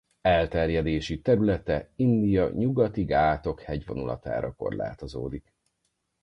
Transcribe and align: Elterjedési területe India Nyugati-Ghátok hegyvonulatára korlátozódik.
Elterjedési 0.21 1.21
területe 1.21 1.89
India 1.95 2.49
Nyugati-Ghátok 2.49 3.61
hegyvonulatára 3.61 4.53
korlátozódik. 4.53 5.53